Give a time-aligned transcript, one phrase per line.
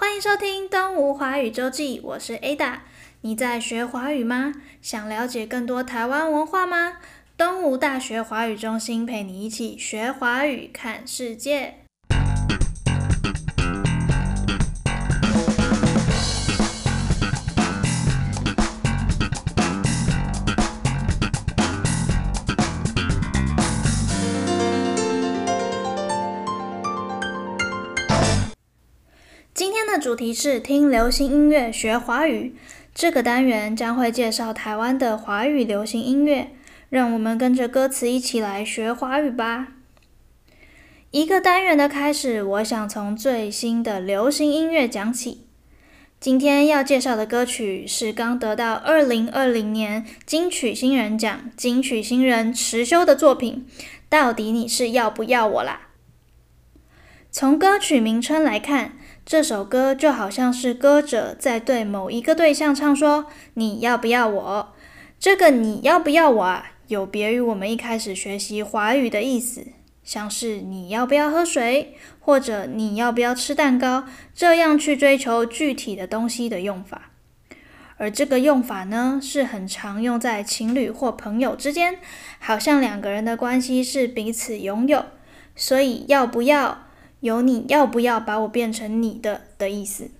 [0.00, 2.78] 欢迎收听东吴华语周记，我是 Ada。
[3.20, 4.54] 你在学华语吗？
[4.80, 6.96] 想了解更多台湾文化吗？
[7.36, 11.84] 东吴大学华语中心陪你一起学华语，看世界。
[29.92, 32.54] 的主题是听流行音乐学华语。
[32.94, 36.52] 这个单元将会介绍台湾的华语流行音乐，
[36.88, 39.68] 让我们跟着歌词一起来学华语吧。
[41.10, 45.46] 一个单元的开始，我想从最新的流行音乐讲起。
[46.20, 53.66] 今天要介绍的歌曲是刚得到二零二零年金曲新人奖金曲新人持修的作品。
[54.08, 55.88] 到底你是要不要我啦？
[57.32, 58.98] 从歌曲名称来看，
[59.30, 64.72] 这首歌就好像是歌者在对某一个对象唱说：“你要不要我？”
[65.20, 69.64] 这个“你要不要我”啊，有别于我们一开始学习华语的意思，
[70.02, 74.02] 像是“你要不要喝水”或者“你要不要吃蛋糕”
[74.34, 77.12] 这样去追求具体的东西的用法。
[77.98, 82.00] 而这个用法呢，是很常用在情侣或朋友之间，
[82.40, 85.04] 好像两个人的关系是彼此拥有，
[85.54, 86.86] 所以要不要？
[87.20, 90.10] 有你要不要把我变成你的的意思。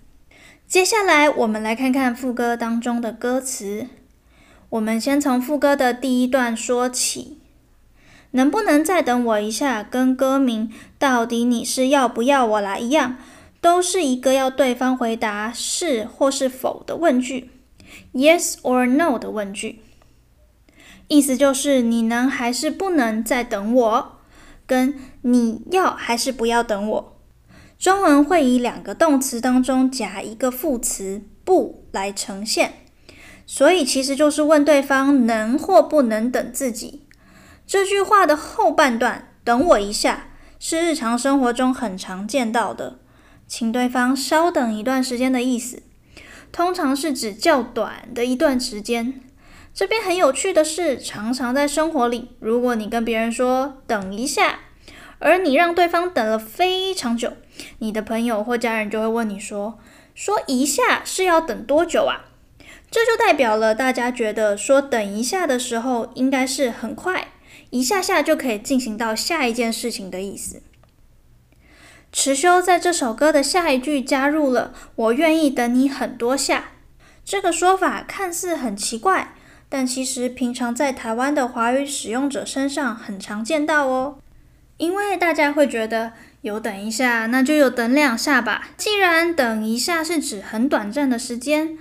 [0.66, 3.86] 接下来，我们来看看副歌当中的歌词。
[4.68, 7.38] 我们先从副歌的第一段说起。
[8.32, 9.82] 能不能再等我一下？
[9.82, 13.16] 跟歌名“到底你是要不要我来”一样，
[13.60, 17.50] 都是一个要对方回答是或是否的问句
[18.12, 19.80] ，yes or no 的问句。
[21.08, 24.19] 意思就是你能还是不能再等我？
[24.70, 27.16] 跟你要还是不要等我？
[27.76, 32.84] 中文会以两个动词当中夹一个副词不来呈现，
[33.44, 37.02] 所以其实就是问对方能或不能等自己。
[37.66, 40.28] 这句话的后半段“等我一下”
[40.60, 43.00] 是日常生活中很常见到的，
[43.48, 45.82] 请对方稍等一段时间的意思，
[46.52, 49.20] 通常是指较短的一段时间。
[49.72, 54.60] 这边很有趣的是，常常在生活里，如果你跟别人说“等一下”，
[55.20, 57.34] 而你让对方等了非常久，
[57.78, 59.78] 你的朋友或家人就会问你说
[60.14, 62.26] ：“说一下是要等多久啊？”
[62.90, 67.28] 这就代表了大家觉得说“等一下”的时候，应该是很快，
[67.70, 70.62] 一下下就可以进行到下一件事情的意思。
[72.12, 76.72] 持修在这首歌的下一句加入了“我愿意等你很多下”，
[77.24, 79.36] 这个说法看似很奇怪。
[79.70, 84.18] 但其实平常在台湾的华语使用者身上很常见到哦，
[84.76, 88.70] 因为大家会觉得有等一下，那就有等两下吧。
[88.76, 91.78] 既然等一下是指很短暂的时间，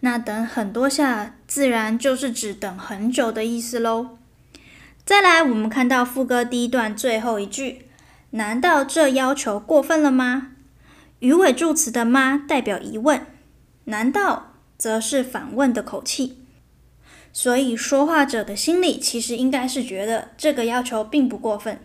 [0.00, 4.18] 那等很多下自然就是指等很久的意思喽。
[5.04, 7.86] 再来，我们看到副歌第一段最后一句，
[8.30, 10.52] 难道这要求过分了吗？
[11.18, 13.26] 语尾助词的吗代表疑问，
[13.84, 16.45] 难道则是反问的口气。
[17.38, 21.78] 所以，说话者的心里其实应该是觉得这个要求并不过分，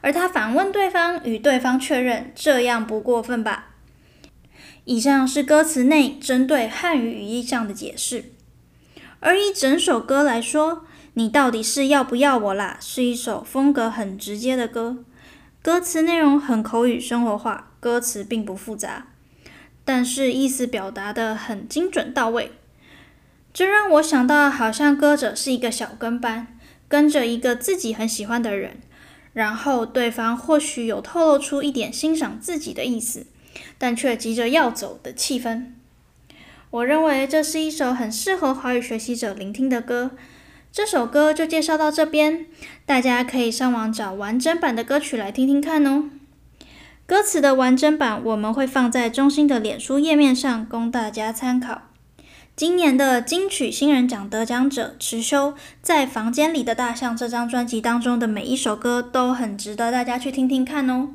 [0.00, 3.76] 而他反问对方，与对方确认这样不过分吧。
[4.84, 8.32] 以上是歌词内针对汉语语义上的解释。
[9.20, 10.84] 而以整首歌来说，
[11.14, 12.76] 你到底是要不要我啦？
[12.80, 15.04] 是一首风格很直接的歌，
[15.62, 19.06] 歌词内容很口语生活化，歌词并不复杂，
[19.84, 22.50] 但是意思表达得很精准到位。
[23.52, 26.58] 这让我想到，好像歌者是一个小跟班，
[26.88, 28.80] 跟着一个自己很喜欢的人，
[29.34, 33.26] 然后对方或许有透露出一点欣赏自己的意思，
[33.76, 35.66] 但却急着要走的气氛。
[36.70, 40.12] 我认为这是一首很适合华语学习者聆听的歌。
[40.72, 42.46] 这首歌就介绍到这边，
[42.86, 46.08] 大家可以上网找完整版的歌曲来听听看哦。
[47.04, 51.91] 歌词的完整版我们会放在中心的脸书页面上，供大家参考。
[52.54, 61.08] 今年的金曲新人奖得奖者池修，在《房间里的大象》这张专辑当中的每一首歌都很值得大家去听听看哦。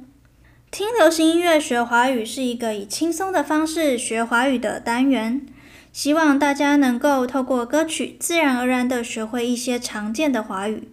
[0.72, 5.46] 听流行音乐学华语是一个以轻松的方式学华语的单元，
[5.94, 10.90] 希望大家能够透过歌曲自然而然地学会一些常见的华语。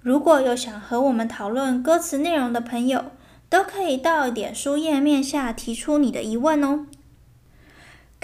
[0.00, 3.06] 如果有想和我们讨论歌词内容的朋友，
[3.50, 6.86] 都可以到脸书页面下提出你的疑问哦。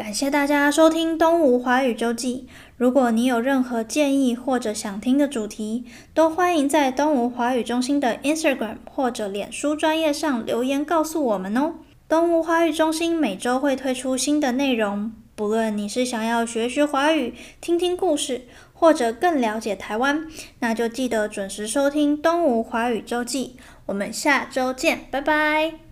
[0.01, 2.49] 感谢大家收听东吴华语周记。
[2.79, 11.75] 如果你有任何建议或者想听的主题，都欢迎在东吴华语中心的 Instagram 或者脸书专页上留言告诉我们哦。
[12.09, 20.27] 东吴华语中心每周会推出新的内容，不论你是想要学学华语、听听故事，或者更了解台湾，
[20.61, 23.57] 那就记得准时收听东吴华语周记。
[23.85, 25.90] 我们下周见，拜拜。